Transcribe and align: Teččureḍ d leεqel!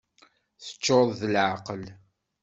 Teččureḍ 0.63 1.11
d 1.19 1.21
leεqel! 1.33 1.83